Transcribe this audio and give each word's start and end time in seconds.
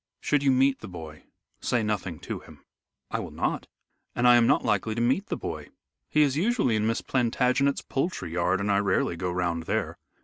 "Should 0.19 0.41
you 0.41 0.49
meet 0.49 0.79
the 0.79 0.87
boy 0.87 1.25
say 1.61 1.83
nothing 1.83 2.17
to 2.21 2.39
him." 2.39 2.65
"I 3.11 3.19
will 3.19 3.29
not, 3.29 3.67
and 4.15 4.27
I 4.27 4.35
am 4.35 4.47
not 4.47 4.65
likely 4.65 4.95
to 4.95 4.99
meet 4.99 5.27
the 5.27 5.37
boy. 5.37 5.69
He 6.09 6.23
is 6.23 6.35
usually 6.35 6.75
in 6.75 6.87
Miss 6.87 7.01
Plantagenet's 7.01 7.83
poultry 7.83 8.31
yard, 8.33 8.59
and 8.59 8.71
I 8.71 8.79
rarely 8.79 9.15
go 9.15 9.29
round 9.31 9.65
there." 9.67 9.99